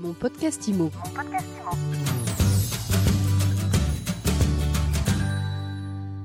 Mon 0.00 0.14
podcast 0.14 0.66
IMO. 0.66 0.90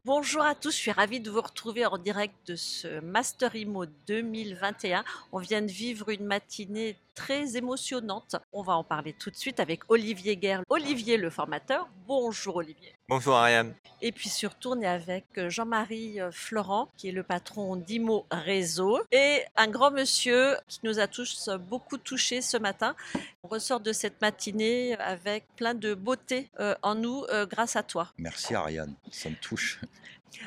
Bonjour 0.06 0.44
à 0.44 0.56
tous, 0.56 0.72
je 0.72 0.78
suis 0.78 0.92
ravie 0.92 1.20
de 1.20 1.30
vous 1.30 1.42
retrouver 1.42 1.86
en 1.86 1.98
direct 1.98 2.34
de 2.48 2.56
ce 2.56 3.02
Master 3.02 3.54
IMO 3.54 3.86
2021. 4.08 5.04
On 5.34 5.40
vient 5.40 5.62
de 5.62 5.68
vivre 5.68 6.08
une 6.08 6.24
matinée 6.24 6.96
très 7.16 7.58
émotionnante. 7.58 8.36
On 8.54 8.62
va 8.62 8.74
en 8.74 8.84
parler 8.84 9.14
tout 9.14 9.32
de 9.32 9.36
suite 9.36 9.60
avec 9.60 9.82
Olivier 9.90 10.38
Guerre. 10.38 10.62
Olivier, 10.70 11.18
le 11.18 11.30
formateur. 11.30 11.88
Bonjour 12.08 12.58
Olivier. 12.58 12.94
Bonjour 13.08 13.36
Ariane. 13.36 13.74
Et 14.02 14.12
puis 14.12 14.30
surtout, 14.30 14.72
on 14.72 14.82
est 14.82 14.88
avec 14.88 15.26
Jean-Marie 15.48 16.20
Florent, 16.32 16.90
qui 16.98 17.10
est 17.10 17.12
le 17.12 17.24
patron 17.24 17.76
d'IMO 17.76 18.26
Réseau, 18.30 19.00
et 19.12 19.44
un 19.56 19.68
grand 19.68 19.92
monsieur 19.92 20.58
qui 20.68 20.80
nous 20.84 21.00
a 21.00 21.08
tous 21.08 21.50
beaucoup 21.70 21.98
touchés 21.98 22.42
ce 22.42 22.58
matin. 22.58 22.96
On 23.44 23.48
ressort 23.48 23.80
de 23.80 23.94
cette 23.94 24.22
matinée 24.22 24.96
avec 24.96 25.46
plein 25.56 25.74
de 25.74 25.94
beauté 25.94 26.50
euh, 26.60 26.76
en 26.82 26.96
nous 26.96 27.24
euh, 27.30 27.46
grâce 27.46 27.76
à 27.76 27.84
toi. 27.84 28.12
Merci 28.18 28.56
Ariane, 28.56 28.96
ça 29.12 29.30
me 29.30 29.36
touche. 29.36 29.80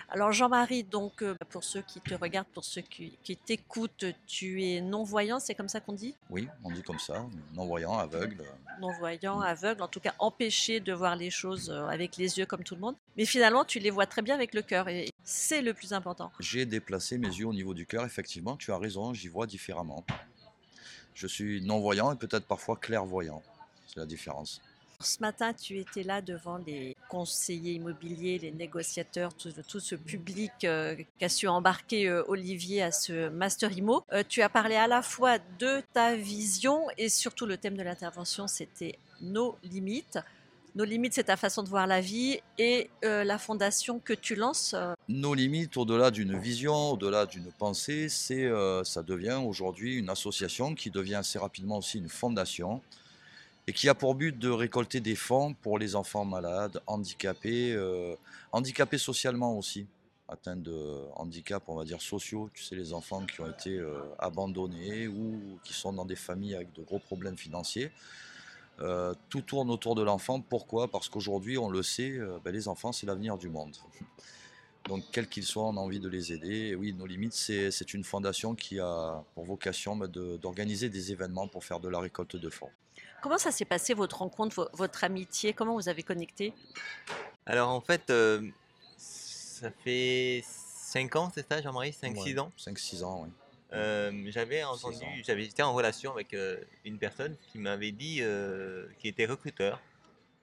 Alors 0.08 0.32
Jean-Marie, 0.32 0.84
donc 0.84 1.22
euh, 1.22 1.34
pour 1.50 1.64
ceux 1.64 1.82
qui 1.82 2.00
te 2.00 2.14
regardent, 2.14 2.48
pour 2.48 2.64
ceux 2.64 2.80
qui, 2.80 3.18
qui 3.22 3.36
t'écoutent, 3.36 4.04
tu 4.26 4.64
es 4.64 4.80
non-voyant, 4.80 5.40
c'est 5.40 5.54
comme 5.54 5.68
ça 5.68 5.80
qu'on 5.80 5.92
dit? 5.92 6.14
Oui, 6.30 6.48
on 6.64 6.70
dit 6.70 6.82
comme 6.82 6.98
ça, 6.98 7.26
non-voyant, 7.54 7.98
aveugle. 7.98 8.44
Non-voyant, 8.80 9.40
aveugle, 9.40 9.82
en 9.82 9.88
tout 9.88 10.00
cas 10.00 10.14
empêché 10.18 10.80
de 10.80 10.92
voir 10.92 11.16
les 11.16 11.30
choses 11.30 11.70
euh, 11.70 11.86
avec 11.86 12.16
les 12.16 12.38
yeux 12.38 12.46
comme 12.46 12.64
tout 12.64 12.74
le 12.74 12.80
monde. 12.80 12.96
Mais 13.16 13.24
finalement, 13.24 13.64
tu 13.64 13.78
les 13.78 13.90
vois 13.90 14.06
très 14.06 14.22
bien 14.22 14.34
avec 14.34 14.54
le 14.54 14.62
cœur 14.62 14.88
et 14.88 15.10
c'est 15.24 15.62
le 15.62 15.74
plus 15.74 15.92
important. 15.92 16.32
J'ai 16.40 16.66
déplacé 16.66 17.18
mes 17.18 17.28
yeux 17.28 17.46
au 17.46 17.54
niveau 17.54 17.74
du 17.74 17.86
cœur, 17.86 18.04
effectivement, 18.04 18.56
tu 18.56 18.72
as 18.72 18.78
raison, 18.78 19.12
j'y 19.14 19.28
vois 19.28 19.46
différemment. 19.46 20.04
Je 21.14 21.26
suis 21.26 21.60
non-voyant 21.62 22.12
et 22.12 22.16
peut-être 22.16 22.46
parfois 22.46 22.76
clairvoyant, 22.76 23.42
c'est 23.86 23.98
la 23.98 24.06
différence. 24.06 24.60
Ce 25.00 25.18
matin, 25.20 25.52
tu 25.52 25.78
étais 25.78 26.02
là 26.02 26.20
devant 26.20 26.58
les 26.66 26.96
conseillers 27.08 27.74
immobiliers, 27.74 28.40
les 28.40 28.50
négociateurs, 28.50 29.32
tout, 29.32 29.78
ce 29.78 29.94
public 29.94 30.50
euh, 30.64 30.96
qu'a 31.20 31.28
su 31.28 31.46
embarquer 31.46 32.08
euh, 32.08 32.24
Olivier 32.26 32.82
à 32.82 32.90
ce 32.90 33.28
Master 33.28 33.70
IMO. 33.70 34.02
Euh, 34.12 34.24
tu 34.28 34.42
as 34.42 34.48
parlé 34.48 34.74
à 34.74 34.88
la 34.88 35.02
fois 35.02 35.38
de 35.60 35.84
ta 35.92 36.16
vision 36.16 36.88
et 36.96 37.08
surtout 37.08 37.46
le 37.46 37.56
thème 37.56 37.76
de 37.76 37.84
l'intervention, 37.84 38.48
c'était 38.48 38.98
nos 39.20 39.56
limites. 39.62 40.18
Nos 40.74 40.84
limites, 40.84 41.14
c'est 41.14 41.24
ta 41.24 41.36
façon 41.36 41.62
de 41.62 41.68
voir 41.68 41.86
la 41.86 42.00
vie 42.00 42.40
et 42.58 42.90
la 43.02 43.38
fondation 43.38 44.00
que 44.00 44.12
tu 44.12 44.34
lances. 44.34 44.76
Nos 45.08 45.34
limites, 45.34 45.76
au-delà 45.76 46.10
d'une 46.10 46.36
vision, 46.36 46.92
au-delà 46.92 47.24
d'une 47.26 47.50
pensée, 47.52 48.08
c'est, 48.08 48.48
ça 48.84 49.02
devient 49.02 49.40
aujourd'hui 49.44 49.96
une 49.96 50.10
association 50.10 50.74
qui 50.76 50.90
devient 50.90 51.16
assez 51.16 51.38
rapidement 51.38 51.78
aussi 51.78 51.98
une 51.98 52.08
fondation 52.08 52.80
et 53.68 53.72
qui 53.74 53.86
a 53.90 53.94
pour 53.94 54.14
but 54.14 54.36
de 54.38 54.48
récolter 54.48 55.00
des 55.00 55.14
fonds 55.14 55.52
pour 55.52 55.78
les 55.78 55.94
enfants 55.94 56.24
malades, 56.24 56.80
handicapés, 56.86 57.74
euh, 57.74 58.16
handicapés 58.50 58.96
socialement 58.96 59.58
aussi, 59.58 59.86
atteints 60.26 60.56
de 60.56 61.04
handicap, 61.16 61.62
on 61.66 61.76
va 61.76 61.84
dire 61.84 62.00
sociaux. 62.00 62.48
Tu 62.54 62.64
sais, 62.64 62.74
les 62.76 62.94
enfants 62.94 63.26
qui 63.26 63.42
ont 63.42 63.46
été 63.46 63.76
euh, 63.76 64.00
abandonnés 64.18 65.06
ou 65.06 65.58
qui 65.64 65.74
sont 65.74 65.92
dans 65.92 66.06
des 66.06 66.16
familles 66.16 66.54
avec 66.54 66.72
de 66.72 66.82
gros 66.82 66.98
problèmes 66.98 67.36
financiers. 67.36 67.92
Euh, 68.80 69.12
tout 69.28 69.42
tourne 69.42 69.70
autour 69.70 69.94
de 69.94 70.02
l'enfant. 70.02 70.40
Pourquoi? 70.40 70.88
Parce 70.88 71.10
qu'aujourd'hui, 71.10 71.58
on 71.58 71.68
le 71.68 71.82
sait, 71.82 72.18
ben, 72.42 72.52
les 72.52 72.68
enfants, 72.68 72.92
c'est 72.92 73.04
l'avenir 73.04 73.36
du 73.36 73.50
monde. 73.50 73.76
Donc, 74.88 75.04
quels 75.12 75.28
qu'ils 75.28 75.44
soient, 75.44 75.64
on 75.64 75.76
a 75.76 75.80
envie 75.80 76.00
de 76.00 76.08
les 76.08 76.32
aider. 76.32 76.68
Et 76.68 76.74
oui, 76.74 76.94
nos 76.94 77.04
limites, 77.04 77.34
c'est 77.34 77.92
une 77.92 78.04
fondation 78.04 78.54
qui 78.54 78.80
a 78.80 79.22
pour 79.34 79.44
vocation 79.44 79.94
ben, 79.94 80.06
d'organiser 80.08 80.88
des 80.88 81.12
événements 81.12 81.48
pour 81.48 81.66
faire 81.66 81.80
de 81.80 81.90
la 81.90 82.00
récolte 82.00 82.36
de 82.36 82.48
fonds. 82.48 82.70
Comment 83.20 83.38
ça 83.38 83.50
s'est 83.50 83.64
passé 83.64 83.94
votre 83.94 84.18
rencontre, 84.18 84.54
vo- 84.54 84.68
votre 84.74 85.04
amitié? 85.04 85.52
Comment 85.52 85.74
vous 85.74 85.88
avez 85.88 86.02
connecté? 86.02 86.52
Alors 87.46 87.70
en 87.70 87.80
fait, 87.80 88.10
euh, 88.10 88.42
ça 88.96 89.70
fait 89.70 90.42
5 90.44 91.16
ans, 91.16 91.30
c'est 91.34 91.46
ça 91.48 91.60
Jean-Marie? 91.60 91.92
5-6 91.92 92.34
Ouais, 92.34 92.38
ans? 92.38 92.52
5-6 92.56 93.02
ans, 93.02 93.22
oui. 93.24 93.30
Euh, 93.74 94.12
J'avais 94.30 94.62
entendu, 94.64 95.04
j'avais 95.24 95.44
été 95.44 95.62
en 95.62 95.74
relation 95.74 96.12
avec 96.12 96.32
euh, 96.32 96.56
une 96.84 96.98
personne 96.98 97.36
qui 97.52 97.58
m'avait 97.58 97.92
dit, 97.92 98.18
euh, 98.22 98.86
qui 98.98 99.08
était 99.08 99.26
recruteur, 99.26 99.80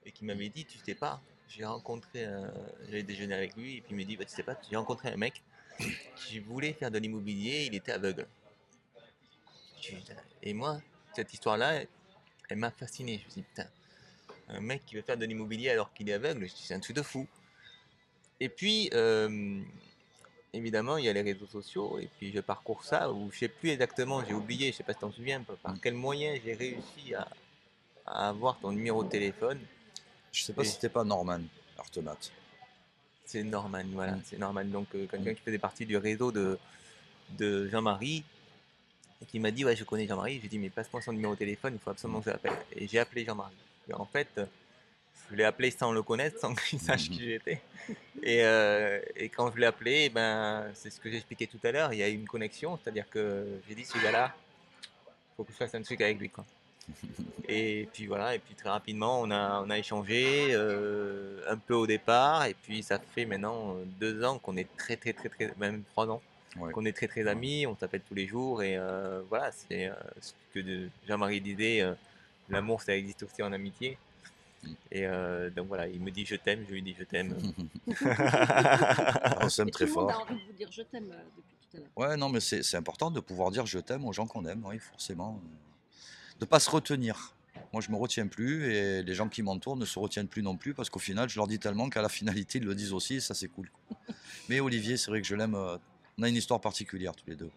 et 0.04 0.12
qui 0.12 0.24
m'avait 0.24 0.48
dit, 0.48 0.64
tu 0.64 0.78
sais 0.78 0.94
pas, 0.94 1.20
j'ai 1.48 1.64
rencontré, 1.64 2.24
un- 2.24 2.52
j'avais 2.84 3.02
déjeuné 3.02 3.34
avec 3.34 3.56
lui, 3.56 3.78
et 3.78 3.80
puis 3.80 3.90
il 3.92 3.96
me 3.96 4.04
dit, 4.04 4.16
bah, 4.16 4.24
tu 4.24 4.30
sais 4.32 4.44
pas, 4.44 4.56
j'ai 4.70 4.76
rencontré 4.76 5.08
un 5.08 5.16
mec 5.16 5.42
qui 6.14 6.38
voulait 6.38 6.72
faire 6.72 6.90
de 6.92 6.98
l'immobilier, 6.98 7.64
il 7.66 7.74
était 7.74 7.90
aveugle. 7.92 8.26
Et 10.42 10.54
moi, 10.54 10.80
cette 11.14 11.32
histoire-là, 11.32 11.82
elle 12.48 12.58
m'a 12.58 12.70
fasciné. 12.70 13.18
Je 13.20 13.24
me 13.26 13.30
suis 13.30 13.40
dit, 13.42 13.46
putain, 13.48 13.68
un 14.48 14.60
mec 14.60 14.84
qui 14.86 14.94
veut 14.94 15.02
faire 15.02 15.16
de 15.16 15.24
l'immobilier 15.26 15.70
alors 15.70 15.92
qu'il 15.92 16.08
est 16.08 16.12
aveugle, 16.12 16.48
c'est 16.48 16.74
un 16.74 16.80
truc 16.80 16.96
de 16.96 17.02
fou. 17.02 17.26
Et 18.38 18.48
puis, 18.48 18.90
euh, 18.92 19.60
évidemment, 20.52 20.96
il 20.98 21.04
y 21.04 21.08
a 21.08 21.12
les 21.12 21.22
réseaux 21.22 21.46
sociaux, 21.46 21.98
et 21.98 22.08
puis 22.18 22.32
je 22.32 22.40
parcours 22.40 22.84
ça, 22.84 23.10
ou 23.10 23.30
je 23.32 23.38
sais 23.40 23.48
plus 23.48 23.70
exactement, 23.70 24.24
j'ai 24.24 24.34
oublié, 24.34 24.72
je 24.72 24.76
sais 24.76 24.82
pas 24.84 24.92
si 24.92 24.98
tu 24.98 25.00
t'en 25.02 25.12
souviens, 25.12 25.42
par- 25.42 25.74
quel 25.82 25.94
moyen 25.94 26.38
j'ai 26.44 26.54
réussi 26.54 27.14
à, 27.14 27.26
à 28.06 28.28
avoir 28.28 28.58
ton 28.60 28.72
numéro 28.72 29.02
de 29.02 29.08
téléphone. 29.08 29.58
Je 30.32 30.42
sais 30.42 30.52
pas 30.52 30.62
Et- 30.62 30.66
si 30.66 30.72
c'était 30.72 30.90
pas 30.90 31.02
Norman 31.04 31.40
Artemat. 31.78 32.18
C'est 33.24 33.42
Norman, 33.42 33.82
voilà, 33.92 34.12
Mm. 34.12 34.22
c'est 34.24 34.38
Norman. 34.38 34.64
Donc, 34.66 34.86
euh, 34.94 35.06
quelqu'un 35.06 35.34
qui 35.34 35.40
faisait 35.40 35.58
partie 35.58 35.84
du 35.86 35.96
réseau 35.96 36.30
de, 36.30 36.58
de 37.30 37.68
Jean-Marie, 37.68 38.22
et 39.22 39.26
qui 39.26 39.38
m'a 39.38 39.50
dit, 39.50 39.64
ouais, 39.64 39.76
je 39.76 39.84
connais 39.84 40.06
Jean-Marie. 40.06 40.40
J'ai 40.42 40.48
dit, 40.48 40.58
mais 40.58 40.70
passe-moi 40.70 41.00
son 41.00 41.12
numéro 41.12 41.34
de 41.34 41.38
téléphone, 41.38 41.74
il 41.74 41.80
faut 41.80 41.90
absolument 41.90 42.20
que 42.20 42.26
je 42.26 42.30
l'appelle. 42.30 42.52
Et 42.72 42.86
j'ai 42.86 42.98
appelé 42.98 43.24
Jean-Marie. 43.24 43.54
Et 43.88 43.94
en 43.94 44.06
fait, 44.06 44.28
je 45.30 45.36
l'ai 45.36 45.44
appelé 45.44 45.70
sans 45.70 45.92
le 45.92 46.02
connaître, 46.02 46.38
sans 46.38 46.54
qu'il 46.54 46.80
sache 46.80 47.08
qui 47.08 47.24
j'étais. 47.24 47.60
Et, 48.22 48.44
euh, 48.44 49.00
et 49.16 49.28
quand 49.28 49.52
je 49.52 49.58
l'ai 49.58 49.66
appelé, 49.66 50.04
eh 50.06 50.08
ben, 50.08 50.66
c'est 50.74 50.90
ce 50.90 51.00
que 51.00 51.10
j'expliquais 51.10 51.46
tout 51.46 51.60
à 51.64 51.72
l'heure, 51.72 51.92
il 51.92 51.98
y 51.98 52.02
a 52.02 52.08
eu 52.08 52.14
une 52.14 52.28
connexion, 52.28 52.78
c'est-à-dire 52.82 53.08
que 53.08 53.46
j'ai 53.68 53.74
dit, 53.74 53.84
ce 53.84 53.98
gars-là, 53.98 54.34
faut 55.36 55.44
que 55.44 55.52
je 55.52 55.56
fasse 55.56 55.74
un 55.74 55.82
truc 55.82 56.00
avec 56.00 56.18
lui. 56.18 56.30
Quoi. 56.30 56.44
Et 57.48 57.88
puis 57.92 58.06
voilà, 58.06 58.34
et 58.34 58.40
puis 58.40 58.56
très 58.56 58.68
rapidement, 58.68 59.20
on 59.20 59.30
a, 59.30 59.62
on 59.64 59.70
a 59.70 59.78
échangé 59.78 60.48
euh, 60.50 61.40
un 61.48 61.56
peu 61.56 61.74
au 61.74 61.86
départ, 61.86 62.44
et 62.46 62.54
puis 62.54 62.82
ça 62.82 62.98
fait 62.98 63.24
maintenant 63.24 63.76
euh, 63.76 63.84
deux 64.00 64.24
ans 64.24 64.38
qu'on 64.38 64.56
est 64.56 64.66
très, 64.76 64.96
très, 64.96 65.12
très, 65.12 65.28
très, 65.28 65.52
même 65.56 65.84
trois 65.92 66.08
ans, 66.08 66.20
Ouais. 66.58 66.72
qu'on 66.72 66.84
est 66.84 66.92
très, 66.92 67.08
très 67.08 67.26
amis, 67.26 67.66
on 67.66 67.76
s'appelle 67.76 68.02
tous 68.08 68.14
les 68.14 68.26
jours, 68.26 68.62
et 68.62 68.76
euh, 68.76 69.20
voilà, 69.28 69.50
c'est 69.52 69.88
euh, 69.88 69.94
ce 70.20 70.32
que 70.54 70.60
de- 70.60 70.88
Jean-Marie 71.06 71.40
disait, 71.40 71.82
euh, 71.82 71.92
l'amour, 72.48 72.80
ça 72.82 72.96
existe 72.96 73.22
aussi 73.24 73.42
en 73.42 73.52
amitié. 73.52 73.98
Mm. 74.62 74.68
Et 74.92 75.06
euh, 75.06 75.50
donc 75.50 75.68
voilà, 75.68 75.86
il 75.86 76.00
me 76.00 76.10
dit 76.10 76.24
je 76.24 76.36
t'aime, 76.36 76.64
je 76.68 76.72
lui 76.72 76.82
dis 76.82 76.94
je 76.98 77.04
t'aime. 77.04 77.36
On 79.40 79.48
s'aime 79.48 79.70
très 79.70 79.86
fort. 79.86 80.26
envie 80.28 80.40
de 80.40 80.46
vous 80.46 80.52
dire 80.56 80.68
je 80.70 80.82
t'aime 80.82 81.04
depuis 81.06 81.56
tout 81.70 81.76
à 81.76 81.80
l'heure. 81.80 82.10
Ouais, 82.10 82.16
non, 82.16 82.28
mais 82.28 82.40
c'est 82.40 82.62
c'est 82.62 82.76
important 82.76 83.10
de 83.10 83.20
pouvoir 83.20 83.50
dire 83.50 83.66
je 83.66 83.78
t'aime 83.78 84.04
aux 84.04 84.12
gens 84.12 84.26
qu'on 84.26 84.44
aime, 84.46 84.64
oui, 84.66 84.78
forcément. 84.78 85.40
De 86.40 86.44
pas 86.44 86.60
se 86.60 86.70
retenir. 86.70 87.32
Moi, 87.72 87.80
je 87.82 87.90
me 87.90 87.96
retiens 87.96 88.26
plus 88.26 88.70
et 88.72 89.02
les 89.02 89.14
gens 89.14 89.28
qui 89.28 89.42
m'entourent 89.42 89.76
ne 89.76 89.84
se 89.86 89.98
retiennent 89.98 90.28
plus 90.28 90.42
non 90.42 90.56
plus 90.56 90.74
parce 90.74 90.88
qu'au 90.90 90.98
final, 90.98 91.28
je 91.28 91.36
leur 91.36 91.46
dis 91.46 91.58
tellement 91.58 91.88
qu'à 91.88 92.02
la 92.02 92.08
finalité, 92.08 92.58
ils 92.58 92.64
le 92.64 92.74
disent 92.74 92.92
aussi 92.92 93.16
et 93.16 93.20
ça, 93.20 93.34
c'est 93.34 93.48
cool. 93.48 93.70
Mais 94.48 94.60
Olivier, 94.60 94.96
c'est 94.96 95.10
vrai 95.10 95.20
que 95.20 95.26
je 95.26 95.34
l'aime. 95.34 95.56
On 96.18 96.22
a 96.22 96.28
une 96.30 96.36
histoire 96.36 96.60
particulière 96.60 97.14
tous 97.14 97.28
les 97.28 97.36
deux. 97.36 97.50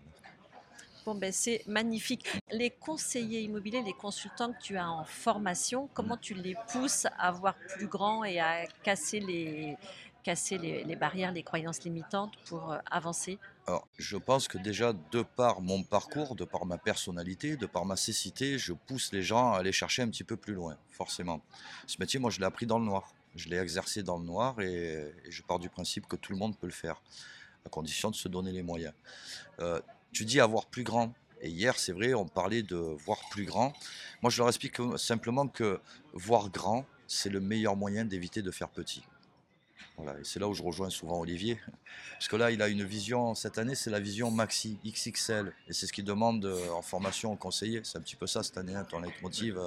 Bon, 1.06 1.16
ben, 1.16 1.32
c'est 1.32 1.64
magnifique. 1.66 2.28
Les 2.52 2.70
conseillers 2.70 3.42
immobiliers, 3.42 3.82
les 3.82 3.94
consultants 3.94 4.52
que 4.52 4.62
tu 4.62 4.76
as 4.76 4.90
en 4.90 5.06
formation, 5.06 5.88
comment 5.94 6.18
tu 6.18 6.34
les 6.34 6.56
pousses 6.70 7.08
à 7.18 7.32
voir 7.32 7.56
plus 7.78 7.88
grand 7.88 8.26
et 8.26 8.42
à 8.42 8.66
casser 8.84 9.22
les, 9.22 9.78
casser 10.24 10.58
les, 10.58 10.84
les 10.84 10.96
barrières, 10.98 11.32
les 11.32 11.42
croyances 11.42 11.84
limitantes 11.84 12.34
pour 12.48 12.74
euh, 12.74 12.80
avancer? 12.92 13.40
Alors, 13.66 13.88
je 13.98 14.18
pense 14.18 14.50
que 14.50 14.58
déjà, 14.58 14.92
de 14.92 15.22
par 15.22 15.62
mon 15.62 15.84
parcours, 15.84 16.36
de 16.36 16.44
par 16.44 16.66
ma 16.66 16.78
personnalité, 16.78 17.56
de 17.56 17.66
par 17.66 17.86
ma 17.86 17.96
cécité, 17.96 18.58
je 18.58 18.74
pousse 18.74 19.14
les 19.14 19.24
gens 19.24 19.54
à 19.54 19.60
aller 19.60 19.72
chercher 19.72 20.02
un 20.02 20.10
petit 20.10 20.26
peu 20.26 20.36
plus 20.36 20.54
loin, 20.54 20.78
forcément. 20.90 21.42
Ce 21.88 21.96
métier, 21.98 22.20
moi, 22.20 22.30
je 22.30 22.40
l'ai 22.40 22.46
appris 22.46 22.66
dans 22.66 22.78
le 22.78 22.86
noir. 22.86 23.14
Je 23.36 23.48
l'ai 23.48 23.58
exercé 23.58 24.04
dans 24.04 24.18
le 24.18 24.26
noir 24.26 24.60
et, 24.60 25.14
et 25.24 25.32
je 25.32 25.44
pars 25.44 25.60
du 25.60 25.70
principe 25.70 26.08
que 26.08 26.18
tout 26.18 26.34
le 26.34 26.38
monde 26.38 26.58
peut 26.58 26.68
le 26.68 26.74
faire, 26.74 27.02
condition 27.70 28.10
de 28.12 28.16
se 28.16 28.28
donner 28.28 28.52
les 28.52 28.64
moyens. 28.64 28.94
Euh, 29.60 29.80
tu 30.12 30.26
dis 30.26 30.40
avoir 30.40 30.66
plus 30.66 30.84
grand. 30.84 31.14
Et 31.42 31.50
hier, 31.50 31.80
c'est 31.80 31.94
vrai, 31.94 32.14
on 32.14 32.28
parlait 32.28 32.64
de 32.64 32.76
voir 32.76 33.18
plus 33.32 33.46
grand. 33.46 33.72
Moi, 34.22 34.30
je 34.30 34.38
leur 34.40 34.50
explique 34.50 34.74
que- 34.74 34.98
simplement 34.98 35.48
que 35.48 35.80
voir 36.14 36.50
grand, 36.50 36.86
c'est 37.08 37.30
le 37.30 37.40
meilleur 37.40 37.76
moyen 37.78 38.04
d'éviter 38.06 38.42
de 38.42 38.52
faire 38.52 38.70
petit. 38.70 39.04
Voilà, 39.98 40.18
et 40.20 40.24
c'est 40.24 40.40
là 40.40 40.48
où 40.48 40.54
je 40.54 40.64
rejoins 40.64 40.90
souvent 40.90 41.20
Olivier. 41.20 41.60
Parce 42.14 42.28
que 42.28 42.36
là, 42.36 42.52
il 42.52 42.62
a 42.62 42.68
une 42.68 42.84
vision, 42.84 43.36
cette 43.36 43.58
année, 43.58 43.76
c'est 43.76 43.90
la 43.90 44.00
vision 44.00 44.32
maxi, 44.32 44.78
XXL. 44.86 45.54
Et 45.68 45.74
c'est 45.74 45.88
ce 45.88 45.94
qu'il 45.94 46.06
demande 46.06 46.46
euh, 46.46 46.70
en 46.72 46.82
formation 46.82 47.32
aux 47.34 47.36
conseillers. 47.38 47.82
C'est 47.84 47.98
un 47.98 48.02
petit 48.02 48.16
peu 48.16 48.28
ça 48.28 48.44
cette 48.44 48.58
année, 48.58 48.76
hein, 48.76 48.84
ton 48.86 49.00
leitmotiv. 49.00 49.58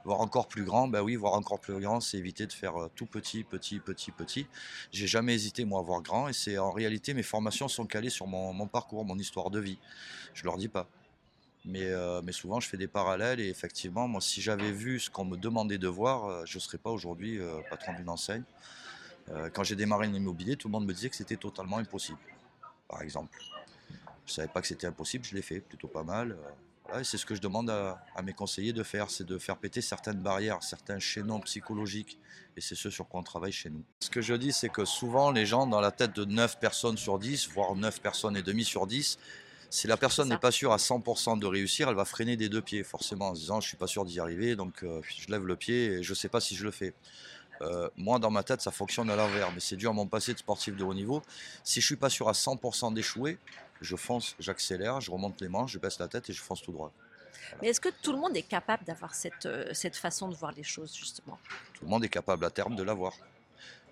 Euh, 0.00 0.04
voir 0.04 0.20
encore 0.20 0.48
plus 0.48 0.64
grand, 0.64 0.88
ben 0.88 1.02
oui, 1.02 1.16
voir 1.16 1.34
encore 1.34 1.60
plus 1.60 1.78
grand, 1.80 2.00
c'est 2.00 2.18
éviter 2.18 2.46
de 2.46 2.52
faire 2.52 2.76
euh, 2.76 2.90
tout 2.94 3.06
petit, 3.06 3.44
petit, 3.44 3.78
petit, 3.78 4.10
petit. 4.10 4.46
J'ai 4.92 5.06
jamais 5.06 5.34
hésité, 5.34 5.64
moi, 5.64 5.80
à 5.80 5.82
voir 5.82 6.02
grand. 6.02 6.28
Et 6.28 6.32
c'est 6.32 6.58
en 6.58 6.70
réalité, 6.70 7.14
mes 7.14 7.22
formations 7.22 7.68
sont 7.68 7.86
calées 7.86 8.10
sur 8.10 8.26
mon, 8.26 8.66
parcours, 8.66 9.04
mon 9.04 9.18
histoire 9.18 9.50
de 9.50 9.60
vie. 9.60 9.78
Je 10.34 10.44
leur 10.44 10.56
dis 10.56 10.68
pas. 10.68 10.86
Mais, 11.64 11.84
euh, 11.84 12.22
mais 12.24 12.32
souvent, 12.32 12.58
je 12.58 12.68
fais 12.68 12.78
des 12.78 12.88
parallèles 12.88 13.38
et 13.38 13.48
effectivement, 13.48 14.08
moi, 14.08 14.20
si 14.20 14.40
j'avais 14.40 14.72
vu 14.72 14.98
ce 14.98 15.10
qu'on 15.10 15.26
me 15.26 15.36
demandait 15.36 15.78
de 15.78 15.88
voir, 15.88 16.24
euh, 16.24 16.42
je 16.46 16.56
ne 16.56 16.60
serais 16.60 16.78
pas 16.78 16.90
aujourd'hui 16.90 17.38
patron 17.68 17.92
d'une 17.94 18.08
enseigne. 18.08 18.44
Quand 19.52 19.62
j'ai 19.62 19.76
démarré 19.76 20.08
l'immobilier, 20.08 20.56
tout 20.56 20.66
le 20.66 20.72
monde 20.72 20.86
me 20.86 20.92
disait 20.92 21.08
que 21.08 21.14
c'était 21.14 21.36
totalement 21.36 21.76
impossible, 21.76 22.18
par 22.88 23.00
exemple. 23.00 23.38
Je 24.26 24.32
ne 24.32 24.34
savais 24.34 24.48
pas 24.48 24.60
que 24.60 24.66
c'était 24.66 24.88
impossible, 24.88 25.24
je 25.24 25.36
l'ai 25.36 25.42
fait 25.42 25.60
plutôt 25.60 25.86
pas 25.86 26.02
mal. 26.02 26.36
C'est 27.02 27.18
ce 27.18 27.26
que 27.26 27.34
je 27.34 27.40
demande 27.40 27.70
à, 27.70 28.02
à 28.14 28.22
mes 28.22 28.32
conseillers 28.32 28.72
de 28.72 28.82
faire, 28.82 29.10
c'est 29.10 29.24
de 29.24 29.38
faire 29.38 29.56
péter 29.56 29.80
certaines 29.80 30.20
barrières, 30.20 30.62
certains 30.62 30.98
chaînons 30.98 31.40
psychologiques. 31.40 32.18
Et 32.56 32.60
c'est 32.60 32.74
ce 32.74 32.90
sur 32.90 33.08
quoi 33.08 33.20
on 33.20 33.22
travaille 33.22 33.52
chez 33.52 33.70
nous. 33.70 33.84
Ce 34.00 34.10
que 34.10 34.20
je 34.20 34.34
dis, 34.34 34.52
c'est 34.52 34.68
que 34.68 34.84
souvent, 34.84 35.30
les 35.30 35.46
gens, 35.46 35.66
dans 35.66 35.80
la 35.80 35.92
tête 35.92 36.14
de 36.14 36.24
9 36.24 36.58
personnes 36.58 36.96
sur 36.96 37.18
10, 37.18 37.48
voire 37.50 37.74
9 37.74 38.00
personnes 38.00 38.36
et 38.36 38.42
demie 38.42 38.64
sur 38.64 38.86
10, 38.86 39.18
si 39.70 39.86
la 39.86 39.96
personne 39.96 40.28
n'est 40.28 40.38
pas 40.38 40.50
sûre 40.50 40.72
à 40.72 40.78
100% 40.78 41.38
de 41.38 41.46
réussir, 41.46 41.88
elle 41.88 41.94
va 41.94 42.04
freiner 42.04 42.36
des 42.36 42.48
deux 42.48 42.60
pieds, 42.60 42.82
forcément, 42.82 43.28
en 43.28 43.34
se 43.36 43.40
disant 43.40 43.60
je 43.60 43.68
suis 43.68 43.76
pas 43.76 43.86
sûr 43.86 44.04
d'y 44.04 44.18
arriver, 44.18 44.56
donc 44.56 44.82
euh, 44.82 45.00
je 45.04 45.30
lève 45.30 45.46
le 45.46 45.54
pied 45.54 45.92
et 45.92 46.02
je 46.02 46.12
sais 46.12 46.28
pas 46.28 46.40
si 46.40 46.56
je 46.56 46.64
le 46.64 46.72
fais. 46.72 46.92
Euh, 47.62 47.88
moi, 47.96 48.18
dans 48.18 48.30
ma 48.30 48.42
tête, 48.42 48.60
ça 48.60 48.70
fonctionne 48.70 49.10
à 49.10 49.16
l'envers, 49.16 49.52
mais 49.52 49.60
c'est 49.60 49.76
dû 49.76 49.86
à 49.86 49.92
mon 49.92 50.06
passé 50.06 50.32
de 50.32 50.38
sportif 50.38 50.76
de 50.76 50.84
haut 50.84 50.94
niveau. 50.94 51.22
Si 51.62 51.80
je 51.80 51.86
suis 51.86 51.96
pas 51.96 52.10
sûr 52.10 52.28
à 52.28 52.32
100% 52.32 52.94
d'échouer, 52.94 53.38
je 53.80 53.96
fonce, 53.96 54.34
j'accélère, 54.38 55.00
je 55.00 55.10
remonte 55.10 55.40
les 55.40 55.48
manches, 55.48 55.72
je 55.72 55.78
baisse 55.78 55.98
la 55.98 56.08
tête 56.08 56.30
et 56.30 56.32
je 56.32 56.40
fonce 56.40 56.62
tout 56.62 56.72
droit. 56.72 56.92
Mais 57.60 57.68
est-ce 57.68 57.80
que 57.80 57.88
tout 58.02 58.12
le 58.12 58.18
monde 58.18 58.36
est 58.36 58.42
capable 58.42 58.84
d'avoir 58.84 59.14
cette, 59.14 59.46
euh, 59.46 59.72
cette 59.72 59.96
façon 59.96 60.28
de 60.28 60.34
voir 60.34 60.52
les 60.52 60.62
choses, 60.62 60.94
justement? 60.94 61.38
Tout 61.74 61.84
le 61.84 61.90
monde 61.90 62.04
est 62.04 62.08
capable 62.08 62.44
à 62.44 62.50
terme 62.50 62.76
de 62.76 62.82
l'avoir. 62.82 63.12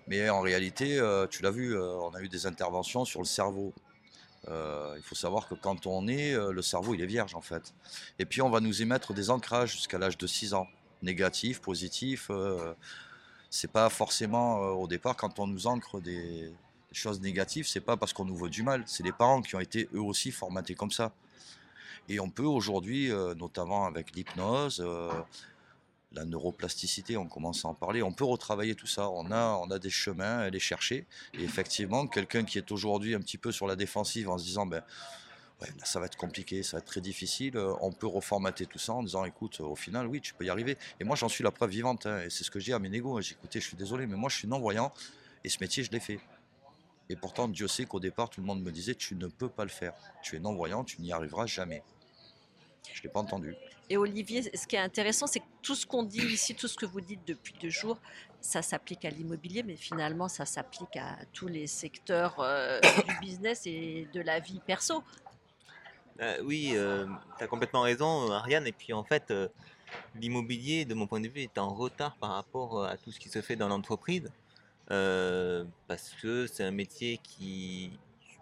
Mais 0.09 0.27
en 0.27 0.41
réalité, 0.41 0.99
euh, 0.99 1.27
tu 1.27 1.43
l'as 1.43 1.51
vu, 1.51 1.75
euh, 1.75 1.93
on 1.97 2.15
a 2.15 2.21
eu 2.21 2.29
des 2.29 2.47
interventions 2.47 3.05
sur 3.05 3.21
le 3.21 3.27
cerveau. 3.27 3.73
Euh, 4.47 4.95
il 4.97 5.03
faut 5.03 5.13
savoir 5.13 5.47
que 5.47 5.53
quand 5.53 5.85
on 5.85 6.07
est, 6.07 6.33
le 6.33 6.61
cerveau 6.63 6.95
il 6.95 7.01
est 7.01 7.05
vierge 7.05 7.35
en 7.35 7.41
fait. 7.41 7.73
Et 8.17 8.25
puis 8.25 8.41
on 8.41 8.49
va 8.49 8.59
nous 8.59 8.81
émettre 8.81 9.13
des 9.13 9.29
ancrages 9.29 9.73
jusqu'à 9.73 9.99
l'âge 9.99 10.17
de 10.17 10.25
6 10.25 10.55
ans, 10.55 10.67
négatifs, 11.03 11.61
positifs. 11.61 12.31
C'est 13.49 13.71
pas 13.71 13.89
forcément 13.89 14.63
euh, 14.63 14.71
au 14.71 14.87
départ 14.87 15.15
quand 15.15 15.39
on 15.39 15.47
nous 15.47 15.67
ancre 15.67 15.99
des, 16.01 16.51
des 16.89 16.95
choses 16.95 17.21
négatives, 17.21 17.67
c'est 17.67 17.81
pas 17.81 17.97
parce 17.97 18.13
qu'on 18.13 18.25
nous 18.25 18.35
veut 18.35 18.49
du 18.49 18.63
mal. 18.63 18.83
C'est 18.85 19.03
les 19.03 19.11
parents 19.11 19.41
qui 19.41 19.55
ont 19.55 19.59
été 19.59 19.87
eux 19.93 20.01
aussi 20.01 20.31
formatés 20.31 20.75
comme 20.75 20.91
ça. 20.91 21.11
Et 22.07 22.19
on 22.19 22.29
peut 22.29 22.43
aujourd'hui, 22.43 23.11
euh, 23.11 23.35
notamment 23.35 23.85
avec 23.85 24.15
l'hypnose, 24.15 24.83
euh, 24.83 25.11
la 26.11 26.25
neuroplasticité, 26.25 27.17
on 27.17 27.27
commence 27.27 27.65
à 27.65 27.67
en 27.67 27.75
parler. 27.75 28.01
On 28.01 28.11
peut 28.11 28.23
retravailler 28.25 28.73
tout 28.73 28.87
ça. 28.87 29.09
On 29.09 29.31
a, 29.31 29.59
on 29.61 29.69
a 29.69 29.77
des 29.77 29.91
chemins 29.91 30.39
à 30.39 30.43
aller 30.45 30.59
chercher. 30.59 31.05
Et 31.35 31.43
effectivement, 31.43 32.07
quelqu'un 32.07 32.43
qui 32.43 32.57
est 32.57 32.71
aujourd'hui 32.71 33.13
un 33.13 33.19
petit 33.19 33.37
peu 33.37 33.51
sur 33.51 33.67
la 33.67 33.75
défensive 33.75 34.27
en 34.27 34.39
se 34.39 34.43
disant, 34.43 34.65
ben, 34.65 34.81
ça 35.83 35.99
va 35.99 36.05
être 36.05 36.15
compliqué, 36.15 36.63
ça 36.63 36.77
va 36.77 36.81
être 36.81 36.87
très 36.87 37.01
difficile, 37.01 37.57
euh, 37.57 37.73
on 37.81 37.91
peut 37.91 38.07
reformater 38.07 38.65
tout 38.65 38.79
ça 38.79 38.93
en 38.93 39.03
disant, 39.03 39.25
écoute, 39.25 39.59
au 39.59 39.75
final, 39.75 40.07
oui, 40.07 40.21
tu 40.21 40.33
peux 40.33 40.45
y 40.45 40.49
arriver. 40.49 40.77
Et 40.99 41.03
moi, 41.03 41.15
j'en 41.15 41.29
suis 41.29 41.43
la 41.43 41.51
preuve 41.51 41.71
vivante. 41.71 42.05
hein, 42.05 42.25
c'est 42.29 42.43
ce 42.43 42.51
que 42.51 42.59
dis 42.59 42.73
à 42.73 42.79
mes 42.79 42.89
négos. 42.89 43.21
J'ai 43.21 43.33
écouté, 43.33 43.59
je 43.59 43.67
suis 43.67 43.77
désolé, 43.77 44.07
mais 44.07 44.15
moi, 44.15 44.29
je 44.29 44.37
suis 44.37 44.47
non-voyant. 44.47 44.93
Et 45.43 45.49
ce 45.49 45.57
métier, 45.59 45.83
je 45.83 45.91
l'ai 45.91 45.99
fait. 45.99 46.19
Et 47.09 47.15
pourtant, 47.15 47.47
Dieu 47.47 47.67
sait 47.67 47.85
qu'au 47.85 47.99
départ, 47.99 48.29
tout 48.29 48.39
le 48.39 48.47
monde 48.47 48.61
me 48.61 48.71
disait, 48.71 48.95
tu 48.95 49.15
ne 49.15 49.27
peux 49.27 49.49
pas 49.49 49.63
le 49.63 49.69
faire. 49.69 49.93
Tu 50.21 50.35
es 50.35 50.39
non-voyant, 50.39 50.83
tu 50.83 51.01
n'y 51.01 51.11
arriveras 51.11 51.47
jamais. 51.47 51.83
Je 52.93 52.99
ne 52.99 53.03
l'ai 53.03 53.09
pas 53.09 53.19
entendu. 53.19 53.55
Et 53.89 53.97
Olivier, 53.97 54.43
ce 54.55 54.67
qui 54.67 54.75
est 54.75 54.79
intéressant, 54.79 55.25
c'est 55.25 55.39
que 55.39 55.45
tout 55.63 55.75
ce 55.75 55.85
qu'on 55.85 56.03
dit 56.03 56.21
ici, 56.21 56.53
tout 56.53 56.67
ce 56.67 56.75
que 56.75 56.85
vous 56.85 57.01
dites 57.01 57.25
depuis 57.25 57.55
deux 57.59 57.69
jours, 57.69 57.99
ça 58.39 58.61
s'applique 58.61 59.03
à 59.05 59.09
l'immobilier, 59.09 59.63
mais 59.63 59.75
finalement, 59.75 60.27
ça 60.27 60.45
s'applique 60.45 60.95
à 60.95 61.17
tous 61.33 61.47
les 61.47 61.65
secteurs 61.65 62.39
euh, 62.39 62.79
du 63.07 63.19
business 63.19 63.63
et 63.65 64.07
de 64.13 64.21
la 64.21 64.39
vie 64.39 64.61
perso. 64.65 65.03
Euh, 66.21 66.37
oui, 66.43 66.75
tu 67.37 67.43
as 67.43 67.47
complètement 67.47 67.81
raison, 67.81 68.31
Ariane. 68.31 68.67
Et 68.67 68.71
puis 68.71 68.93
en 68.93 69.03
fait, 69.03 69.31
euh, 69.31 69.47
l'immobilier, 70.15 70.85
de 70.85 70.93
mon 70.93 71.07
point 71.07 71.21
de 71.21 71.27
vue, 71.27 71.41
est 71.41 71.57
en 71.57 71.73
retard 71.73 72.15
par 72.17 72.31
rapport 72.31 72.83
à 72.85 72.97
tout 72.97 73.11
ce 73.11 73.19
qui 73.19 73.29
se 73.29 73.41
fait 73.41 73.55
dans 73.55 73.67
l'entreprise. 73.67 74.29
euh, 74.91 75.65
parce 75.87 76.13
que 76.21 76.47
c'est 76.47 76.63
un 76.63 76.71
métier 76.71 77.19
qui... 77.23 77.91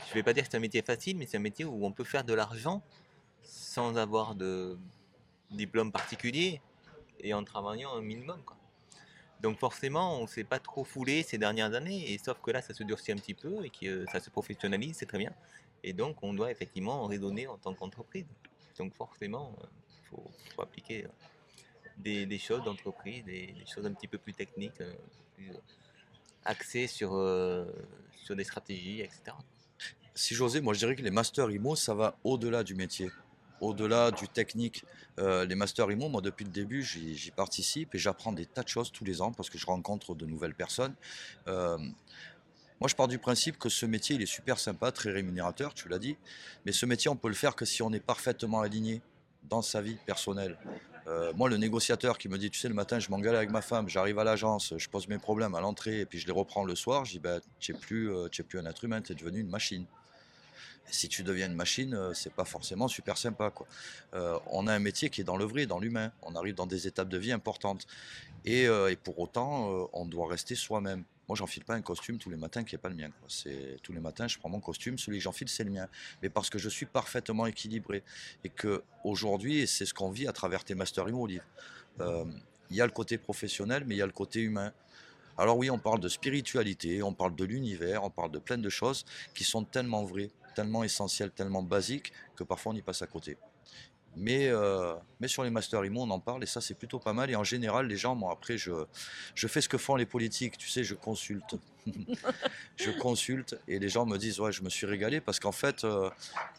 Je 0.06 0.10
ne 0.12 0.14
vais 0.16 0.24
pas 0.24 0.34
dire 0.34 0.44
que 0.44 0.50
c'est 0.52 0.58
un 0.58 0.62
métier 0.62 0.82
facile, 0.82 1.18
mais 1.18 1.26
c'est 1.26 1.38
un 1.38 1.42
métier 1.42 1.66
où 1.66 1.86
on 1.86 1.92
peut 1.92 2.04
faire 2.04 2.24
de 2.24 2.34
l'argent 2.34 2.82
sans 3.44 3.98
avoir 3.98 4.36
de 4.36 4.78
diplôme 5.52 5.92
particulier 5.92 6.62
et 7.20 7.34
en 7.34 7.44
travaillant 7.44 7.96
un 7.96 8.02
minimum. 8.02 8.42
quoi. 8.46 8.58
Donc 9.42 9.60
forcément, 9.60 10.18
on 10.20 10.24
ne 10.24 10.28
s'est 10.28 10.44
pas 10.44 10.60
trop 10.60 10.84
foulé 10.84 11.24
ces 11.24 11.38
dernières 11.38 11.74
années, 11.74 12.12
et 12.12 12.18
sauf 12.18 12.40
que 12.42 12.52
là, 12.52 12.62
ça 12.62 12.74
se 12.74 12.84
durcit 12.84 13.12
un 13.12 13.18
petit 13.18 13.34
peu 13.34 13.66
et 13.66 13.70
que 13.70 13.86
euh, 13.86 14.06
ça 14.12 14.20
se 14.20 14.30
professionnalise, 14.30 14.98
c'est 14.98 15.06
très 15.06 15.18
bien. 15.18 15.32
Et 15.88 15.94
donc, 15.94 16.18
on 16.22 16.34
doit 16.34 16.52
effectivement 16.52 17.08
raisonner 17.08 17.48
en 17.48 17.58
tant 17.58 17.74
qu'entreprise. 17.74 18.26
Donc, 18.78 18.94
forcément, 18.94 19.56
il 20.02 20.08
faut, 20.10 20.32
faut 20.54 20.62
appliquer 20.62 21.06
euh, 21.06 22.26
des, 22.26 22.40
choses 22.40 22.62
d'entreprise, 22.66 23.24
des, 23.24 23.56
choses 23.74 23.86
un 23.86 23.94
petit 23.94 24.10
peu 24.10 24.18
plus 24.18 24.34
techniques, 24.34 24.82
euh, 24.82 24.92
euh, 25.40 25.54
axées 26.44 26.88
sur, 26.88 27.16
euh, 27.16 27.66
sur 28.24 28.36
des 28.36 28.44
stratégies, 28.44 29.00
etc. 29.00 29.32
Si 30.14 30.36
j'osais, 30.36 30.60
moi 30.60 30.74
je 30.74 30.80
dirais 30.80 30.96
que 30.96 31.04
les 31.04 31.12
masters 31.12 31.52
IMO, 31.52 31.76
ça 31.76 31.94
va 31.94 32.18
au-delà 32.26 32.64
du 32.64 32.76
métier, 32.76 33.10
au-delà 33.62 34.12
du 34.12 34.28
technique. 34.28 34.84
Euh, 35.20 35.46
les 35.46 35.56
masters 35.56 35.92
IMO, 35.92 36.10
moi 36.10 36.22
depuis 36.22 36.44
le 36.44 36.52
début, 36.52 36.84
j'y 36.84 37.32
participe 37.32 37.94
et 37.96 37.98
j'apprends 37.98 38.32
des 38.32 38.46
tas 38.46 38.64
de 38.64 38.68
choses 38.68 38.92
tous 38.92 39.06
les 39.06 39.22
ans 39.22 39.32
parce 39.32 39.50
que 39.50 39.58
je 39.58 39.66
rencontre 39.66 40.16
de 40.16 40.26
nouvelles 40.26 40.56
personnes. 40.56 40.96
Euh, 41.48 41.78
moi 42.80 42.88
je 42.88 42.96
pars 42.96 43.08
du 43.08 43.18
principe 43.18 43.58
que 43.58 43.70
ce 43.70 43.86
métier, 43.86 44.16
il 44.16 44.22
est 44.22 44.28
super 44.28 44.60
sympa, 44.60 44.92
très 44.92 45.12
rémunérateur, 45.12 45.74
tu 45.74 45.90
l'as 45.90 46.00
dit, 46.00 46.18
mais 46.66 46.72
ce 46.72 46.86
métier, 46.86 47.10
on 47.10 47.16
peut 47.16 47.30
le 47.30 47.34
faire 47.34 47.56
que 47.56 47.66
si 47.66 47.82
on 47.82 47.92
est 47.92 48.00
parfaitement 48.00 48.62
aligné 48.62 49.02
dans 49.44 49.62
sa 49.62 49.82
vie 49.82 49.98
personnelle. 50.06 50.58
Euh, 51.08 51.32
moi, 51.36 51.50
le 51.50 51.56
négociateur 51.58 52.18
qui 52.18 52.28
me 52.28 52.38
dit, 52.38 52.50
tu 52.50 52.60
sais, 52.60 52.68
le 52.68 52.74
matin, 52.74 53.00
je 53.00 53.10
m'engueule 53.10 53.36
avec 53.36 53.50
ma 53.50 53.62
femme, 53.62 53.88
j'arrive 53.88 54.20
à 54.20 54.26
l'agence, 54.26 54.74
je 54.78 54.90
pose 54.90 55.08
mes 55.08 55.18
problèmes 55.18 55.56
à 55.56 55.62
l'entrée 55.62 56.02
et 56.02 56.06
puis 56.06 56.20
je 56.20 56.28
les 56.28 56.34
reprends 56.34 56.66
le 56.66 56.76
soir, 56.76 57.06
je 57.06 57.14
dis, 57.14 57.20
ben, 57.20 57.40
tu 57.60 57.72
n'es 57.72 57.80
plus, 57.80 58.14
euh, 58.14 58.28
plus 58.28 58.60
un 58.60 58.66
être 58.66 58.84
humain, 58.84 59.02
tu 59.02 59.14
es 59.14 59.16
devenu 59.16 59.40
une 59.40 59.50
machine. 59.50 59.86
Si 60.90 61.08
tu 61.08 61.24
deviens 61.24 61.48
une 61.48 61.56
machine, 61.56 61.94
euh, 61.94 62.14
c'est 62.14 62.34
pas 62.34 62.46
forcément 62.46 62.88
super 62.88 63.18
sympa. 63.18 63.54
Euh, 64.14 64.38
on 64.48 64.68
a 64.68 64.74
un 64.74 64.80
métier 64.80 65.10
qui 65.10 65.22
est 65.22 65.26
dans 65.26 65.38
le 65.38 65.46
vrai, 65.46 65.66
dans 65.66 65.80
l'humain. 65.80 66.12
On 66.22 66.36
arrive 66.36 66.56
dans 66.56 66.68
des 66.68 66.88
étapes 66.88 67.10
de 67.10 67.18
vie 67.18 67.32
importantes. 67.32 67.88
Et, 68.46 68.68
pour 69.04 69.20
autant, 69.20 69.90
on 69.92 70.06
doit 70.06 70.30
rester 70.30 70.56
soi-même. 70.56 71.04
Moi, 71.28 71.36
j'enfile 71.36 71.66
pas 71.66 71.76
un 71.76 71.82
costume 71.82 72.18
tous 72.18 72.30
les 72.30 72.38
matins 72.38 72.64
qui 72.64 72.76
n'est 72.76 72.80
pas 72.80 72.90
le 72.90 72.96
mien. 72.96 73.10
C'est 73.28 73.78
tous 73.84 73.92
les 73.92 74.00
matins, 74.00 74.28
je 74.28 74.38
prends 74.38 74.50
mon 74.50 74.62
costume, 74.62 74.98
celui 74.98 75.18
que 75.18 75.24
j'enfile, 75.24 75.50
c'est 75.50 75.64
le 75.64 75.72
mien. 75.72 75.88
Mais 76.22 76.30
parce 76.30 76.50
que 76.50 76.58
je 76.58 76.70
suis 76.70 76.86
parfaitement 76.86 77.46
équilibré 77.46 78.04
et 78.44 78.50
que 78.50 78.84
aujourd'hui, 79.04 79.60
et 79.60 79.68
c'est 79.68 79.86
ce 79.86 79.94
qu'on 79.94 80.10
vit 80.10 80.28
à 80.28 80.34
travers 80.34 80.64
tes 80.64 80.76
masters 80.76 81.10
Imo, 81.10 81.24
Olive, 81.24 81.44
euh, 82.00 82.26
il 82.70 82.78
y 82.78 82.82
a 82.82 82.86
le 82.86 82.92
côté 82.92 83.18
professionnel, 83.18 83.84
mais 83.86 83.96
il 83.96 83.98
y 83.98 84.02
a 84.02 84.06
le 84.06 84.12
côté 84.12 84.42
humain. 84.42 84.72
Alors 85.38 85.58
oui, 85.58 85.70
on 85.70 85.78
parle 85.80 86.00
de 86.00 86.10
spiritualité, 86.10 87.04
on 87.04 87.14
parle 87.14 87.36
de 87.36 87.46
l'univers, 87.46 88.04
on 88.04 88.10
parle 88.10 88.32
de 88.32 88.40
plein 88.40 88.58
de 88.58 88.70
choses 88.70 89.06
qui 89.36 89.44
sont 89.44 89.64
tellement 89.64 90.04
vraies, 90.04 90.32
tellement 90.56 90.84
essentielles, 90.84 91.32
tellement 91.32 91.62
basiques 91.62 92.12
que 92.36 92.44
parfois 92.44 92.72
on 92.72 92.76
y 92.76 92.82
passe 92.82 93.02
à 93.02 93.08
côté. 93.08 93.38
Mais, 94.20 94.48
euh, 94.48 94.96
mais 95.20 95.28
sur 95.28 95.44
les 95.44 95.50
masters 95.50 95.86
IMO, 95.86 96.02
on 96.02 96.10
en 96.10 96.20
parle 96.20 96.44
et 96.44 96.48
ça 96.48 96.60
c'est 96.62 96.74
plutôt 96.74 97.00
pas 97.00 97.14
mal. 97.14 97.30
Et 97.30 97.36
en 97.36 97.44
général, 97.44 97.88
les 97.88 97.98
gens, 97.98 98.16
moi 98.16 98.32
après, 98.34 98.58
je, 98.58 98.72
je 99.36 99.48
fais 99.48 99.62
ce 99.62 99.70
que 99.70 99.78
font 99.78 99.96
les 99.96 100.06
politiques, 100.06 100.58
tu 100.58 100.68
sais, 100.70 100.84
je 100.84 100.96
consulte. 100.96 101.56
je 102.76 102.92
consulte 102.92 103.58
et 103.68 103.80
les 103.80 103.90
gens 103.90 104.06
me 104.06 104.18
disent, 104.18 104.40
ouais, 104.40 104.52
je 104.52 104.62
me 104.64 104.70
suis 104.70 104.86
régalé 104.86 105.22
parce 105.22 105.40
qu'en 105.40 105.52
fait, 105.52 105.84
euh, 105.84 106.10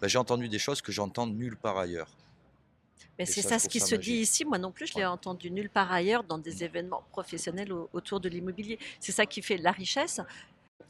ben, 0.01 0.09
j'ai 0.09 0.19
entendu 0.19 0.49
des 0.49 0.59
choses 0.59 0.81
que 0.81 0.93
j'entends 0.93 1.27
nulle 1.27 1.57
part 1.57 1.79
ailleurs. 1.79 2.09
Mais 3.19 3.25
c'est 3.27 3.43
ça, 3.49 3.59
ce 3.59 3.69
qui 3.69 3.81
se 3.81 3.95
dit 3.97 4.15
ici. 4.21 4.45
Moi 4.45 4.59
non 4.59 4.71
plus, 4.71 4.87
je 4.87 4.95
l'ai 4.95 5.05
entendu 5.05 5.51
nulle 5.51 5.69
part 5.71 5.91
ailleurs 5.91 6.23
dans 6.23 6.39
des 6.39 6.63
événements 6.63 7.03
professionnels 7.11 7.73
au- 7.73 7.91
autour 7.93 8.21
de 8.21 8.29
l'immobilier. 8.29 8.79
C'est 9.01 9.11
ça 9.13 9.27
qui 9.27 9.43
fait 9.43 9.57
la 9.57 9.73
richesse. 9.73 10.21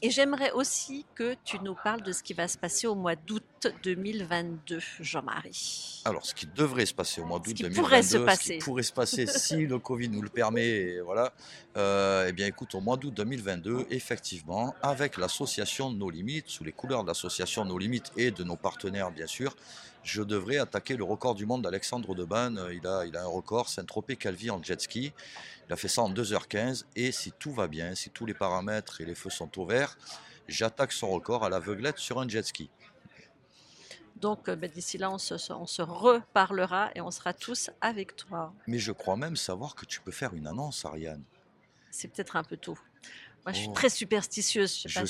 Et 0.01 0.11
j'aimerais 0.11 0.51
aussi 0.51 1.05
que 1.13 1.35
tu 1.43 1.59
nous 1.59 1.75
parles 1.83 2.01
de 2.01 2.13
ce 2.13 2.23
qui 2.23 2.33
va 2.33 2.47
se 2.47 2.57
passer 2.57 2.87
au 2.87 2.95
mois 2.95 3.15
d'août 3.15 3.67
2022, 3.83 4.79
Jean-Marie. 5.01 6.01
Alors, 6.05 6.25
ce 6.25 6.33
qui 6.33 6.47
devrait 6.47 6.85
se 6.85 6.93
passer 6.93 7.19
au 7.19 7.25
mois 7.25 7.39
d'août 7.39 7.53
qui 7.53 7.63
2022, 7.63 7.81
pourrait 7.81 8.01
se 8.01 8.17
ce 8.17 8.53
qui 8.53 8.57
pourrait 8.59 8.83
se 8.83 8.93
passer 8.93 9.25
si 9.27 9.65
le 9.65 9.77
Covid 9.77 10.07
nous 10.07 10.21
le 10.21 10.29
permet, 10.29 10.67
et 10.67 11.01
voilà. 11.01 11.33
Euh, 11.75 12.27
eh 12.29 12.31
bien, 12.31 12.47
écoute, 12.47 12.75
au 12.75 12.79
mois 12.79 12.95
d'août 12.95 13.13
2022, 13.13 13.87
effectivement, 13.89 14.73
avec 14.81 15.17
l'association 15.17 15.91
No 15.91 16.09
Limites, 16.09 16.47
sous 16.47 16.63
les 16.63 16.71
couleurs 16.71 17.03
de 17.03 17.09
l'association 17.09 17.65
No 17.65 17.77
Limites 17.77 18.13
et 18.15 18.31
de 18.31 18.45
nos 18.45 18.55
partenaires, 18.55 19.11
bien 19.11 19.27
sûr, 19.27 19.53
je 20.03 20.23
devrais 20.23 20.57
attaquer 20.57 20.95
le 20.95 21.03
record 21.03 21.35
du 21.35 21.45
monde 21.45 21.63
d'Alexandre 21.63 22.15
Deban. 22.15 22.55
Euh, 22.57 22.73
Il 22.73 22.85
a, 22.87 23.05
il 23.05 23.15
a 23.17 23.23
un 23.23 23.27
record, 23.27 23.69
Saint-Tropez-Calvi 23.69 24.49
en 24.49 24.61
jet 24.61 24.79
ski. 24.81 25.13
Il 25.67 25.73
a 25.73 25.75
fait 25.75 25.87
ça 25.87 26.01
en 26.01 26.11
2h15. 26.11 26.85
Et 26.95 27.11
si 27.11 27.31
tout 27.31 27.51
va 27.53 27.67
bien, 27.67 27.95
si 27.95 28.09
tous 28.09 28.25
les 28.25 28.33
paramètres 28.33 29.01
et 29.01 29.05
les 29.05 29.15
feux 29.15 29.29
sont 29.29 29.59
au 29.59 29.65
vert, 29.65 29.97
j'attaque 30.47 30.91
son 30.91 31.09
record 31.09 31.43
à 31.43 31.49
l'aveuglette 31.49 31.97
sur 31.97 32.19
un 32.19 32.27
jet 32.27 32.45
ski. 32.45 32.69
Donc 34.15 34.49
euh, 34.49 34.55
ben, 34.55 34.69
d'ici 34.69 34.97
là, 34.97 35.09
on 35.11 35.17
se, 35.17 35.35
on 35.53 35.65
se 35.65 35.81
reparlera 35.81 36.91
et 36.95 37.01
on 37.01 37.11
sera 37.11 37.33
tous 37.33 37.69
avec 37.79 38.15
toi. 38.15 38.53
Mais 38.67 38.79
je 38.79 38.91
crois 38.91 39.15
même 39.15 39.35
savoir 39.35 39.75
que 39.75 39.85
tu 39.85 40.01
peux 40.01 40.11
faire 40.11 40.33
une 40.33 40.47
annonce, 40.47 40.83
Ariane. 40.85 41.23
C'est 41.91 42.07
peut-être 42.09 42.35
un 42.35 42.43
peu 42.43 42.57
tôt. 42.57 42.77
Moi, 43.45 43.53
je 43.53 43.59
suis 43.59 43.67
Oh. 43.69 43.73
très 43.73 43.89
superstitieuse. 43.89 44.83
Je 44.85 44.87
sais 44.87 44.89
Je 44.89 44.99
pas 44.99 45.05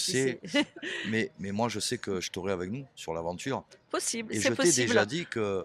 sais. 0.47 0.65
Mais, 1.09 1.31
mais 1.39 1.51
moi, 1.51 1.67
je 1.69 1.79
sais 1.79 1.97
que 1.97 2.21
je 2.21 2.29
t'aurai 2.31 2.51
avec 2.53 2.69
nous 2.71 2.85
sur 2.95 3.13
l'aventure. 3.13 3.63
possible. 3.89 4.33
Et 4.33 4.39
je 4.39 4.53
t'ai 4.53 4.71
déjà 4.71 5.05
dit 5.05 5.25
que 5.25 5.63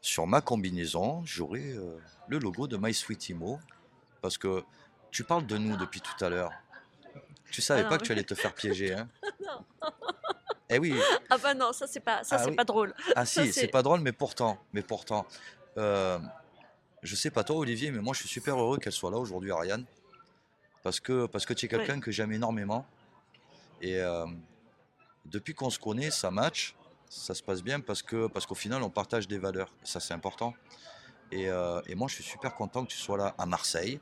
sur 0.00 0.26
ma 0.26 0.40
combinaison, 0.40 1.22
j'aurai 1.24 1.72
euh, 1.72 1.98
le 2.28 2.38
logo 2.38 2.66
de 2.68 2.76
My 2.76 2.94
Sweet 2.94 3.30
Imo. 3.30 3.58
Parce 4.22 4.38
que 4.38 4.62
tu 5.10 5.24
parles 5.24 5.46
de 5.46 5.58
nous 5.58 5.76
depuis 5.76 6.00
tout 6.00 6.24
à 6.24 6.28
l'heure. 6.28 6.52
Tu 7.50 7.60
savais 7.62 7.82
Ah 7.84 7.88
pas 7.88 7.98
que 7.98 8.04
tu 8.04 8.12
allais 8.12 8.24
te 8.24 8.34
faire 8.34 8.54
piéger, 8.54 8.92
hein 8.94 9.08
Non. 9.44 9.64
Eh 10.68 10.80
oui, 10.80 10.98
Ah 11.30 11.38
bah 11.38 11.54
non, 11.54 11.72
ça 11.72 11.86
c'est 11.86 12.00
pas, 12.00 12.24
ça 12.24 12.36
Ah 12.36 12.42
c'est 12.42 12.50
oui. 12.50 12.56
pas 12.56 12.64
drôle. 12.64 12.92
ah 13.14 13.24
si, 13.24 13.34
c'est 13.46 13.52
c'est- 13.52 13.68
pas 13.68 13.82
drôle, 13.84 14.00
mais 14.00 14.10
pourtant, 14.10 14.58
mais 14.72 14.82
pourtant, 14.82 15.24
euh, 15.78 16.18
je 17.04 17.14
sais 17.14 17.30
pas 17.30 17.44
toi 17.44 17.54
Olivier, 17.58 17.92
mais 17.92 18.00
moi 18.00 18.14
je 18.14 18.18
suis 18.20 18.28
super 18.28 18.58
heureux 18.58 18.76
qu'elle 18.78 18.92
soit 18.92 19.12
là 19.12 19.16
aujourd'hui, 19.16 19.52
Ariane, 19.52 19.84
parce 20.86 21.00
que 21.00 21.26
parce 21.26 21.44
que 21.44 21.52
tu 21.52 21.66
es 21.66 21.68
quelqu'un 21.68 21.98
que 21.98 22.12
j'aime 22.12 22.30
énormément, 22.30 22.86
et 23.82 23.98
euh, 23.98 24.24
depuis 25.24 25.52
qu'on 25.52 25.68
se 25.68 25.80
connaît, 25.80 26.12
ça 26.12 26.30
match, 26.30 26.76
ça 27.08 27.34
se 27.34 27.42
passe 27.42 27.60
bien 27.60 27.80
parce 27.80 28.02
que 28.02 28.28
parce 28.28 28.46
qu'au 28.46 28.54
final 28.54 28.84
on 28.84 28.88
partage 28.90 29.26
des 29.26 29.38
valeurs, 29.38 29.72
et 29.82 29.86
ça 29.86 29.98
c'est 29.98 30.14
important. 30.14 30.54
Et, 31.32 31.50
euh, 31.50 31.80
et 31.88 31.96
moi 31.96 32.06
je 32.06 32.14
suis 32.14 32.22
super 32.22 32.54
content 32.54 32.84
que 32.84 32.90
tu 32.92 32.98
sois 32.98 33.18
là 33.18 33.34
à 33.36 33.46
Marseille, 33.46 33.98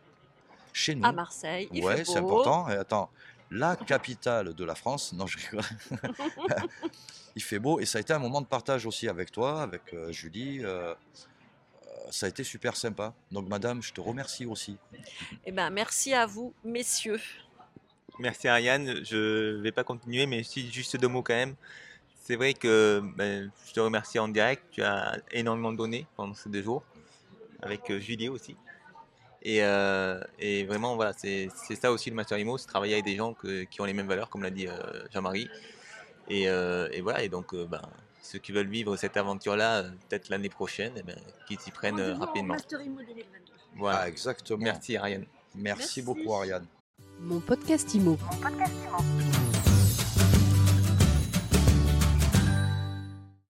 chez 0.74 0.94
nous. 0.94 1.06
À 1.06 1.12
Marseille, 1.12 1.70
il 1.72 1.82
ouais, 1.82 2.04
c'est 2.04 2.18
important. 2.18 2.68
Et 2.68 2.74
attends, 2.74 3.08
la 3.50 3.76
capitale 3.76 4.52
de 4.52 4.64
la 4.64 4.74
France. 4.74 5.14
Non, 5.14 5.26
je 5.26 5.38
rigole. 5.38 5.64
Il 7.36 7.42
fait 7.42 7.58
beau 7.58 7.80
et 7.80 7.86
ça 7.86 7.96
a 7.96 8.00
été 8.02 8.12
un 8.12 8.18
moment 8.18 8.42
de 8.42 8.46
partage 8.46 8.84
aussi 8.84 9.08
avec 9.08 9.32
toi, 9.32 9.62
avec 9.62 9.94
euh, 9.94 10.12
Julie. 10.12 10.62
euh, 10.62 10.94
ça 12.10 12.26
a 12.26 12.28
été 12.28 12.44
super 12.44 12.76
sympa. 12.76 13.12
Donc, 13.30 13.48
madame, 13.48 13.82
je 13.82 13.92
te 13.92 14.00
remercie 14.00 14.46
aussi. 14.46 14.76
Eh 15.44 15.52
ben 15.52 15.70
merci 15.70 16.14
à 16.14 16.26
vous, 16.26 16.52
messieurs. 16.64 17.20
Merci 18.18 18.46
Ariane, 18.46 19.04
je 19.04 19.60
vais 19.60 19.72
pas 19.72 19.82
continuer, 19.84 20.26
mais 20.26 20.42
si 20.44 20.70
juste 20.70 20.96
deux 20.96 21.08
mots 21.08 21.22
quand 21.22 21.34
même. 21.34 21.56
C'est 22.22 22.36
vrai 22.36 22.54
que 22.54 23.02
ben, 23.16 23.50
je 23.66 23.72
te 23.72 23.80
remercie 23.80 24.18
en 24.18 24.28
direct, 24.28 24.62
tu 24.70 24.82
as 24.82 25.18
énormément 25.32 25.72
donné 25.72 26.06
pendant 26.16 26.32
ces 26.34 26.48
deux 26.48 26.62
jours, 26.62 26.82
avec 27.60 27.90
euh, 27.90 27.98
Julie 28.00 28.28
aussi. 28.28 28.56
Et, 29.42 29.62
euh, 29.62 30.18
et 30.38 30.64
vraiment, 30.64 30.94
voilà, 30.94 31.12
c'est 31.12 31.48
c'est 31.54 31.74
ça 31.74 31.92
aussi 31.92 32.08
le 32.08 32.16
Master 32.16 32.38
Imo, 32.38 32.56
c'est 32.56 32.66
travailler 32.66 32.94
avec 32.94 33.04
des 33.04 33.16
gens 33.16 33.34
que- 33.34 33.64
qui 33.64 33.80
ont 33.82 33.84
les 33.84 33.92
mêmes 33.92 34.06
valeurs, 34.08 34.30
comme 34.30 34.42
l'a 34.42 34.50
dit 34.50 34.68
euh, 34.68 35.06
Jean-Marie. 35.12 35.50
Et, 36.28 36.48
euh, 36.48 36.88
et 36.92 37.02
voilà, 37.02 37.22
et 37.22 37.28
donc 37.28 37.52
euh, 37.52 37.66
ben, 37.66 37.82
ceux 38.25 38.38
qui 38.38 38.52
veulent 38.52 38.69
vivre 38.69 38.97
cette 38.97 39.16
aventure-là, 39.16 39.83
euh, 39.83 39.90
peut-être 40.09 40.28
l'année 40.31 40.49
prochaine, 40.49 40.93
eh 40.97 41.02
ben, 41.02 41.16
qu'ils 41.47 41.61
s'y 41.61 41.71
prennent 41.71 42.00
euh, 42.00 42.14
rapidement. 42.14 42.57
Voilà. 43.76 44.00
Ah, 44.02 44.09
exactement. 44.09 44.59
Merci 44.62 44.97
Ariane. 44.97 45.26
Merci 45.54 45.78
Merci. 45.78 46.02
beaucoup, 46.02 46.33
Ariane. 46.33 46.66
Mon 47.21 47.40
podcast 47.40 47.95
IMO. 47.95 48.19
Mon 48.31 48.37
podcast 48.40 48.73
Imo. 48.87 49.33